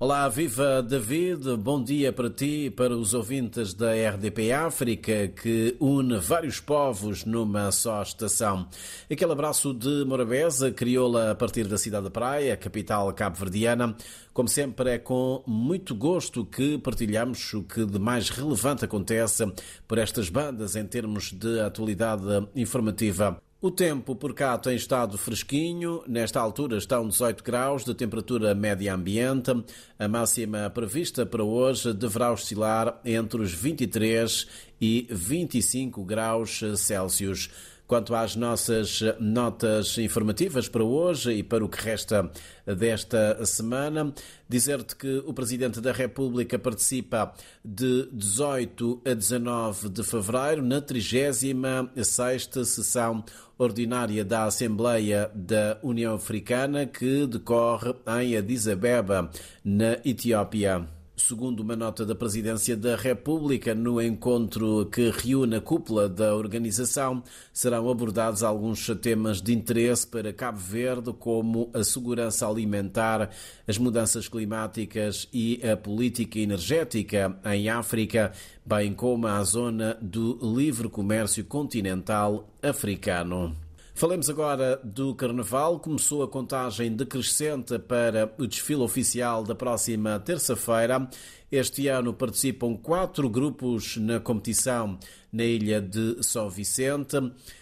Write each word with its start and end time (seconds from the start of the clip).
Olá, 0.00 0.28
viva 0.28 0.82
David, 0.82 1.56
bom 1.56 1.80
dia 1.80 2.12
para 2.12 2.28
ti 2.28 2.64
e 2.64 2.70
para 2.70 2.96
os 2.96 3.14
ouvintes 3.14 3.72
da 3.74 3.92
RDP 3.92 4.50
África 4.50 5.28
que 5.28 5.76
une 5.78 6.18
vários 6.18 6.58
povos 6.58 7.24
numa 7.24 7.70
só 7.70 8.02
estação. 8.02 8.68
Aquele 9.08 9.30
abraço 9.30 9.72
de 9.72 10.04
Morabeza, 10.04 10.72
crioula 10.72 11.30
a 11.30 11.34
partir 11.36 11.68
da 11.68 11.78
cidade 11.78 12.04
da 12.06 12.10
Praia, 12.10 12.56
capital 12.56 13.12
cabo-verdiana. 13.12 13.96
Como 14.32 14.48
sempre, 14.48 14.90
é 14.90 14.98
com 14.98 15.44
muito 15.46 15.94
gosto 15.94 16.44
que 16.44 16.76
partilhamos 16.76 17.54
o 17.54 17.62
que 17.62 17.86
de 17.86 18.00
mais 18.00 18.30
relevante 18.30 18.84
acontece 18.84 19.46
por 19.86 19.98
estas 19.98 20.28
bandas 20.28 20.74
em 20.74 20.84
termos 20.84 21.30
de 21.30 21.60
atualidade 21.60 22.48
informativa. 22.56 23.40
O 23.64 23.70
tempo 23.70 24.14
por 24.14 24.34
cá 24.34 24.58
tem 24.58 24.76
estado 24.76 25.16
fresquinho, 25.16 26.02
nesta 26.06 26.38
altura 26.38 26.76
estão 26.76 27.08
18 27.08 27.42
graus 27.42 27.82
de 27.82 27.94
temperatura 27.94 28.54
média 28.54 28.94
ambiente. 28.94 29.52
A 29.98 30.06
máxima 30.06 30.68
prevista 30.68 31.24
para 31.24 31.42
hoje 31.42 31.94
deverá 31.94 32.30
oscilar 32.30 33.00
entre 33.06 33.40
os 33.40 33.54
23 33.54 34.46
e 34.78 35.06
25 35.10 36.04
graus 36.04 36.60
Celsius. 36.76 37.48
Quanto 37.94 38.12
às 38.12 38.34
nossas 38.34 38.98
notas 39.20 39.96
informativas 39.98 40.68
para 40.68 40.82
hoje 40.82 41.32
e 41.32 41.44
para 41.44 41.64
o 41.64 41.68
que 41.68 41.80
resta 41.80 42.28
desta 42.66 43.46
semana, 43.46 44.12
dizer-te 44.48 44.96
que 44.96 45.22
o 45.24 45.32
Presidente 45.32 45.80
da 45.80 45.92
República 45.92 46.58
participa 46.58 47.32
de 47.64 48.08
18 48.12 49.00
a 49.06 49.14
19 49.14 49.90
de 49.90 50.02
fevereiro 50.02 50.60
na 50.60 50.80
36 50.80 52.50
sessão 52.64 53.24
ordinária 53.56 54.24
da 54.24 54.42
Assembleia 54.42 55.30
da 55.32 55.78
União 55.80 56.16
Africana 56.16 56.86
que 56.86 57.28
decorre 57.28 57.94
em 58.20 58.36
Addis 58.36 58.66
Abeba, 58.66 59.30
na 59.64 59.98
Etiópia. 60.04 60.84
Segundo 61.16 61.60
uma 61.60 61.76
nota 61.76 62.04
da 62.04 62.12
Presidência 62.12 62.76
da 62.76 62.96
República, 62.96 63.72
no 63.72 64.02
encontro 64.02 64.86
que 64.86 65.10
reúne 65.10 65.56
a 65.56 65.60
cúpula 65.60 66.08
da 66.08 66.34
organização, 66.34 67.22
serão 67.52 67.88
abordados 67.88 68.42
alguns 68.42 68.84
temas 69.00 69.40
de 69.40 69.54
interesse 69.54 70.04
para 70.04 70.32
Cabo 70.32 70.58
Verde, 70.58 71.12
como 71.12 71.70
a 71.72 71.84
segurança 71.84 72.48
alimentar, 72.48 73.30
as 73.66 73.78
mudanças 73.78 74.26
climáticas 74.26 75.28
e 75.32 75.60
a 75.64 75.76
política 75.76 76.40
energética 76.40 77.38
em 77.44 77.68
África, 77.68 78.32
bem 78.66 78.92
como 78.92 79.28
a 79.28 79.42
zona 79.44 79.96
do 80.02 80.36
livre 80.42 80.88
comércio 80.88 81.44
continental 81.44 82.48
africano. 82.60 83.63
Falemos 83.96 84.28
agora 84.28 84.80
do 84.82 85.14
Carnaval. 85.14 85.78
Começou 85.78 86.24
a 86.24 86.28
contagem 86.28 86.96
decrescente 86.96 87.78
para 87.78 88.34
o 88.38 88.44
desfile 88.44 88.82
oficial 88.82 89.44
da 89.44 89.54
próxima 89.54 90.18
terça-feira. 90.18 91.08
Este 91.50 91.86
ano 91.86 92.12
participam 92.12 92.76
quatro 92.76 93.28
grupos 93.30 93.96
na 93.96 94.18
competição 94.18 94.98
na 95.32 95.44
ilha 95.44 95.80
de 95.80 96.16
São 96.24 96.50
Vicente. 96.50 97.16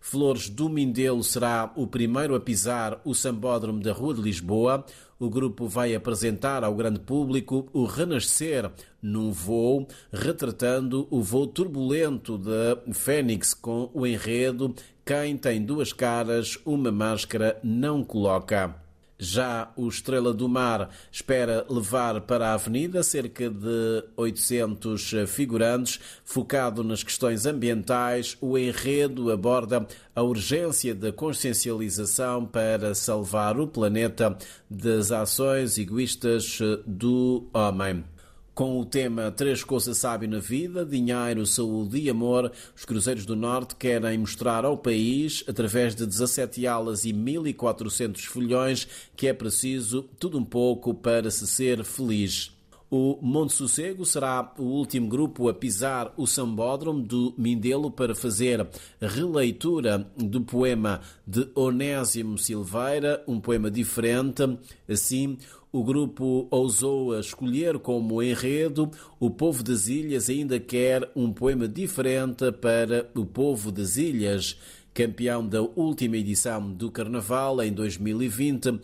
Flores 0.00 0.48
do 0.48 0.70
Mindelo 0.70 1.22
será 1.22 1.70
o 1.76 1.86
primeiro 1.86 2.34
a 2.34 2.40
pisar 2.40 2.98
o 3.04 3.14
sambódromo 3.14 3.80
da 3.80 3.92
Rua 3.92 4.14
de 4.14 4.22
Lisboa. 4.22 4.86
O 5.18 5.30
grupo 5.30 5.68
vai 5.68 5.94
apresentar 5.94 6.64
ao 6.64 6.74
grande 6.74 7.00
público 7.00 7.68
o 7.72 7.84
renascer 7.84 8.70
num 9.00 9.30
voo, 9.30 9.86
retratando 10.12 11.06
o 11.10 11.22
voo 11.22 11.46
turbulento 11.46 12.36
da 12.36 12.76
Fênix 12.92 13.54
com 13.54 13.90
o 13.94 14.06
enredo 14.06 14.74
quem 15.06 15.36
tem 15.36 15.62
duas 15.62 15.92
caras, 15.92 16.58
uma 16.64 16.90
máscara 16.90 17.60
não 17.62 18.02
coloca. 18.02 18.83
Já 19.18 19.72
o 19.76 19.88
Estrela 19.88 20.32
do 20.32 20.48
Mar 20.48 20.90
espera 21.10 21.64
levar 21.68 22.20
para 22.22 22.48
a 22.48 22.54
Avenida 22.54 23.02
cerca 23.02 23.48
de 23.48 24.04
800 24.16 25.12
figurantes, 25.28 26.00
focado 26.24 26.82
nas 26.82 27.02
questões 27.02 27.46
ambientais. 27.46 28.36
O 28.40 28.58
enredo 28.58 29.30
aborda 29.30 29.86
a 30.14 30.22
urgência 30.22 30.94
da 30.94 31.12
consciencialização 31.12 32.44
para 32.44 32.94
salvar 32.94 33.58
o 33.58 33.66
planeta 33.66 34.36
das 34.68 35.12
ações 35.12 35.78
egoístas 35.78 36.58
do 36.86 37.48
homem. 37.52 38.13
Com 38.54 38.78
o 38.78 38.84
tema 38.84 39.32
Três 39.32 39.64
Coisas 39.64 39.98
Sabe 39.98 40.28
na 40.28 40.38
Vida, 40.38 40.86
Dinheiro, 40.86 41.44
Saúde 41.44 41.98
e 41.98 42.08
Amor, 42.08 42.52
os 42.76 42.84
Cruzeiros 42.84 43.26
do 43.26 43.34
Norte 43.34 43.74
querem 43.74 44.16
mostrar 44.16 44.64
ao 44.64 44.78
país, 44.78 45.42
através 45.48 45.92
de 45.96 46.06
17 46.06 46.64
alas 46.64 47.04
e 47.04 47.12
1400 47.12 48.24
folhões, 48.26 48.86
que 49.16 49.26
é 49.26 49.32
preciso 49.32 50.04
tudo 50.20 50.38
um 50.38 50.44
pouco 50.44 50.94
para 50.94 51.32
se 51.32 51.48
ser 51.48 51.82
feliz. 51.82 52.53
O 52.96 53.18
Monte 53.20 53.54
Sossego 53.54 54.06
será 54.06 54.54
o 54.56 54.62
último 54.62 55.08
grupo 55.08 55.48
a 55.48 55.52
pisar 55.52 56.14
o 56.16 56.28
sambódromo 56.28 57.02
do 57.02 57.34
Mindelo 57.36 57.90
para 57.90 58.14
fazer 58.14 58.64
releitura 59.00 60.08
do 60.16 60.42
poema 60.42 61.00
de 61.26 61.48
Onésimo 61.56 62.38
Silveira, 62.38 63.20
um 63.26 63.40
poema 63.40 63.68
diferente. 63.68 64.44
Assim, 64.88 65.36
o 65.72 65.82
grupo 65.82 66.46
ousou 66.52 67.18
escolher 67.18 67.80
como 67.80 68.22
enredo 68.22 68.88
o 69.18 69.28
povo 69.28 69.64
das 69.64 69.88
ilhas 69.88 70.30
ainda 70.30 70.60
quer 70.60 71.10
um 71.16 71.32
poema 71.32 71.66
diferente 71.66 72.52
para 72.52 73.10
o 73.16 73.26
povo 73.26 73.72
das 73.72 73.96
ilhas. 73.96 74.56
Campeão 74.94 75.44
da 75.44 75.60
última 75.60 76.16
edição 76.16 76.72
do 76.72 76.88
Carnaval 76.88 77.60
em 77.60 77.72
2020, 77.72 78.80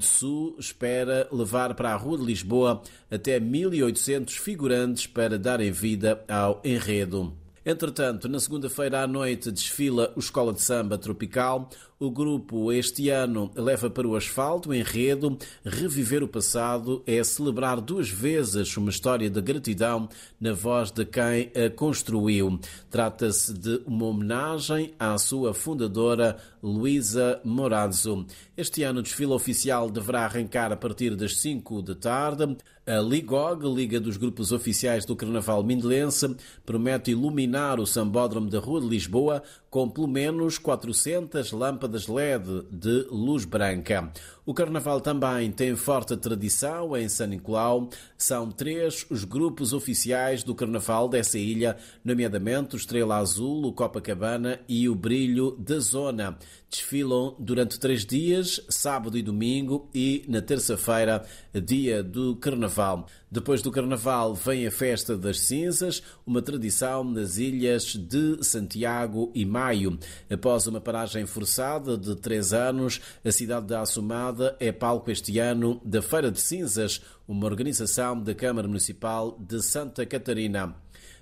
Sul 0.00 0.54
espera 0.60 1.28
levar 1.32 1.74
para 1.74 1.92
a 1.92 1.96
Rua 1.96 2.18
de 2.18 2.24
Lisboa 2.24 2.80
até 3.10 3.40
1.800 3.40 4.30
figurantes 4.38 5.08
para 5.08 5.36
darem 5.36 5.72
vida 5.72 6.24
ao 6.28 6.62
enredo. 6.64 7.39
Entretanto, 7.64 8.26
na 8.26 8.40
segunda-feira 8.40 9.02
à 9.02 9.06
noite 9.06 9.50
desfila 9.50 10.10
o 10.16 10.20
Escola 10.20 10.50
de 10.50 10.62
Samba 10.62 10.96
Tropical. 10.96 11.68
O 11.98 12.10
grupo 12.10 12.72
este 12.72 13.10
ano 13.10 13.50
leva 13.54 13.90
para 13.90 14.08
o 14.08 14.16
asfalto 14.16 14.70
o 14.70 14.74
enredo 14.74 15.36
Reviver 15.62 16.22
o 16.22 16.28
Passado 16.28 17.02
é 17.06 17.22
celebrar 17.22 17.78
duas 17.78 18.08
vezes 18.08 18.74
uma 18.78 18.88
história 18.88 19.28
de 19.28 19.38
gratidão 19.42 20.08
na 20.40 20.54
voz 20.54 20.90
de 20.90 21.04
quem 21.04 21.52
a 21.54 21.68
construiu. 21.68 22.58
Trata-se 22.88 23.52
de 23.52 23.82
uma 23.86 24.06
homenagem 24.06 24.94
à 24.98 25.18
sua 25.18 25.52
fundadora 25.52 26.38
Luísa 26.62 27.38
Morazzo. 27.44 28.24
Este 28.56 28.82
ano 28.82 29.00
o 29.00 29.02
desfile 29.02 29.32
oficial 29.32 29.90
deverá 29.90 30.24
arrancar 30.24 30.72
a 30.72 30.76
partir 30.76 31.14
das 31.14 31.36
5 31.36 31.82
da 31.82 31.94
tarde. 31.94 32.56
A 32.86 32.98
Ligog, 32.98 33.62
Liga 33.72 34.00
dos 34.00 34.16
Grupos 34.16 34.52
Oficiais 34.52 35.04
do 35.04 35.14
Carnaval 35.14 35.62
Mindelense, 35.62 36.34
promete 36.64 37.10
iluminar 37.10 37.49
o 37.78 37.86
Sambódromo 37.86 38.48
da 38.48 38.58
Rua 38.58 38.80
de 38.80 38.88
Lisboa 38.88 39.42
com 39.68 39.88
pelo 39.88 40.08
menos 40.08 40.58
400 40.58 41.52
lâmpadas 41.52 42.08
LED 42.08 42.66
de 42.70 43.06
luz 43.10 43.44
branca. 43.44 44.12
O 44.44 44.52
Carnaval 44.52 45.00
também 45.00 45.52
tem 45.52 45.76
forte 45.76 46.16
tradição 46.16 46.96
em 46.96 47.08
São 47.08 47.28
Nicolau. 47.28 47.88
São 48.18 48.50
três 48.50 49.06
os 49.08 49.24
grupos 49.24 49.72
oficiais 49.72 50.42
do 50.42 50.54
Carnaval 50.54 51.08
dessa 51.08 51.38
ilha, 51.38 51.76
nomeadamente 52.04 52.74
o 52.74 52.78
Estrela 52.78 53.18
Azul, 53.18 53.66
o 53.66 53.72
Copacabana 53.72 54.58
e 54.68 54.88
o 54.88 54.94
Brilho 54.94 55.56
da 55.58 55.78
Zona. 55.78 56.36
Desfilam 56.68 57.36
durante 57.38 57.78
três 57.78 58.04
dias, 58.04 58.60
sábado 58.68 59.16
e 59.16 59.22
domingo, 59.22 59.88
e 59.94 60.24
na 60.26 60.42
terça-feira, 60.42 61.24
dia 61.54 62.02
do 62.02 62.34
Carnaval. 62.36 63.06
Depois 63.32 63.62
do 63.62 63.70
Carnaval 63.70 64.34
vem 64.34 64.66
a 64.66 64.72
Festa 64.72 65.16
das 65.16 65.38
Cinzas, 65.38 66.02
uma 66.26 66.42
tradição 66.42 67.04
nas 67.04 67.36
ilhas 67.36 67.94
de 67.94 68.42
Santiago 68.42 69.30
e 69.32 69.44
Maio. 69.44 69.96
Após 70.28 70.66
uma 70.66 70.80
paragem 70.80 71.24
forçada 71.26 71.96
de 71.96 72.16
três 72.16 72.52
anos, 72.52 73.00
a 73.24 73.30
cidade 73.30 73.68
da 73.68 73.82
Assumada 73.82 74.56
é 74.58 74.72
palco 74.72 75.12
este 75.12 75.38
ano 75.38 75.80
da 75.84 76.02
Feira 76.02 76.28
de 76.28 76.40
Cinzas, 76.40 77.00
uma 77.28 77.46
organização 77.46 78.20
da 78.20 78.34
Câmara 78.34 78.66
Municipal 78.66 79.38
de 79.38 79.62
Santa 79.62 80.04
Catarina. 80.04 80.74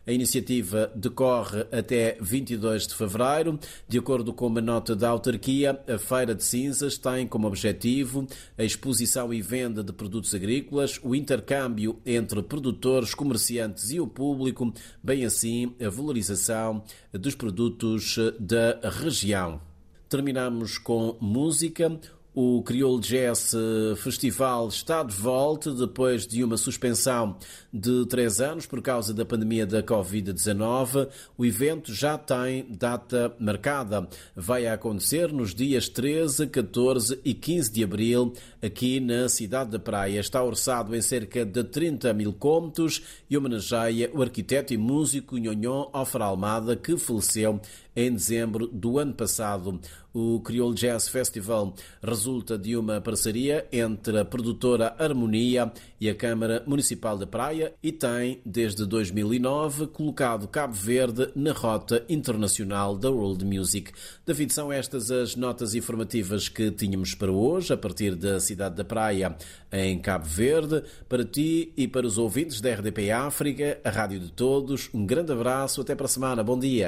A 0.09 0.11
iniciativa 0.11 0.91
decorre 0.95 1.67
até 1.71 2.17
22 2.19 2.87
de 2.87 2.95
fevereiro. 2.95 3.59
De 3.87 3.99
acordo 3.99 4.33
com 4.33 4.47
uma 4.47 4.63
nota 4.63 4.97
da 4.97 5.11
autarquia, 5.11 5.79
a 5.87 5.99
Feira 5.99 6.35
de 6.35 6.43
Cinzas 6.43 6.97
tem 6.97 7.27
como 7.27 7.47
objetivo 7.47 8.27
a 8.57 8.65
exposição 8.65 9.35
e 9.35 9.43
venda 9.43 9.85
de 9.85 9.93
produtos 9.93 10.35
agrícolas, 10.35 10.99
o 11.03 11.15
intercâmbio 11.15 12.01
entre 12.07 12.43
produtores, 12.43 13.15
comerciantes 13.15 13.91
e 13.91 14.01
o 14.01 14.07
público, 14.07 14.73
bem 15.03 15.27
assim 15.27 15.75
a 15.79 15.91
valorização 15.91 16.83
dos 17.13 17.35
produtos 17.35 18.17
da 18.41 18.81
região. 18.89 19.61
Terminamos 20.09 20.79
com 20.79 21.19
música. 21.21 22.01
O 22.41 22.63
Crioulo 22.63 23.01
Jazz 23.01 23.53
Festival 23.97 24.69
está 24.69 25.03
de 25.03 25.13
volta 25.13 25.75
depois 25.75 26.25
de 26.25 26.45
uma 26.45 26.57
suspensão 26.57 27.37
de 27.73 28.07
três 28.07 28.41
anos 28.41 28.65
por 28.65 28.81
causa 28.81 29.13
da 29.13 29.25
pandemia 29.25 29.67
da 29.67 29.83
Covid-19. 29.83 31.09
O 31.37 31.45
evento 31.45 31.93
já 31.93 32.17
tem 32.17 32.65
data 32.71 33.35
marcada. 33.41 34.09
Vai 34.37 34.69
acontecer 34.69 35.33
nos 35.33 35.53
dias 35.53 35.89
13, 35.89 36.47
14 36.47 37.19
e 37.25 37.35
15 37.35 37.73
de 37.73 37.83
abril, 37.83 38.33
aqui 38.63 39.01
na 39.01 39.29
cidade 39.29 39.73
da 39.73 39.81
Praia. 39.81 40.21
Está 40.21 40.41
orçado 40.41 40.95
em 40.95 41.03
cerca 41.03 41.45
de 41.45 41.65
30 41.65 42.15
mil 42.15 42.33
contos 42.33 43.03
e 43.29 43.37
homenageia 43.37 44.13
o 44.15 44.23
arquiteto 44.23 44.73
e 44.73 44.77
músico 44.77 45.37
Nhonhon 45.37 45.91
Ofra 45.93 46.27
Almada, 46.27 46.77
que 46.77 46.97
faleceu 46.97 47.61
em 47.99 48.13
dezembro 48.13 48.69
do 48.69 48.97
ano 48.97 49.13
passado. 49.13 49.81
O 50.15 50.41
Crioulo 50.41 50.75
Jazz 50.75 51.09
Festival 51.09 51.75
resulta 52.03 52.57
de 52.57 52.77
uma 52.77 53.01
parceria 53.01 53.67
entre 53.73 54.19
a 54.19 54.25
produtora 54.25 54.95
Harmonia 54.99 55.71
e 56.01 56.09
a 56.09 56.15
Câmara 56.15 56.63
Municipal 56.65 57.19
da 57.19 57.27
Praia 57.27 57.75
e 57.83 57.91
tem, 57.91 58.41
desde 58.47 58.87
2009, 58.87 59.89
colocado 59.89 60.47
Cabo 60.49 60.75
Verde 60.75 61.29
na 61.35 61.53
rota 61.53 62.05
internacional 62.09 62.97
da 62.97 63.11
World 63.11 63.45
Music. 63.45 63.93
David, 64.25 64.53
são 64.53 64.73
estas 64.73 65.11
as 65.11 65.35
notas 65.35 65.75
informativas 65.75 66.49
que 66.49 66.71
tínhamos 66.71 67.15
para 67.15 67.33
hoje, 67.33 67.73
a 67.73 67.77
partir 67.77 68.15
da 68.15 68.39
cidade 68.39 68.77
da 68.77 68.85
Praia, 68.85 69.37
em 69.73 69.99
Cabo 69.99 70.25
Verde. 70.25 70.85
Para 71.09 71.25
ti 71.25 71.73
e 71.77 71.89
para 71.89 72.07
os 72.07 72.17
ouvintes 72.17 72.61
da 72.61 72.73
RDP 72.73 73.11
África, 73.11 73.81
a 73.85 73.91
rádio 73.91 74.21
de 74.21 74.31
todos, 74.31 74.89
um 74.95 75.05
grande 75.05 75.33
abraço, 75.33 75.81
até 75.81 75.97
para 75.97 76.07
a 76.07 76.09
semana, 76.09 76.45
bom 76.45 76.59
dia. 76.59 76.87